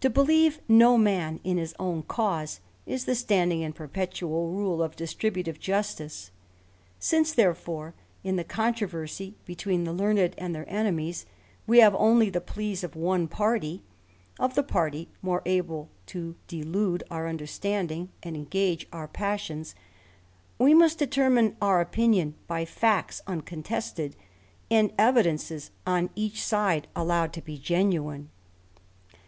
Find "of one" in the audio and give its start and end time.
12.84-13.26